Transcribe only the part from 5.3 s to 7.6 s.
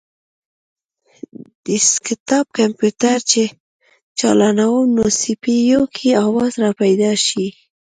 پي یو کې اواز راپیدا شي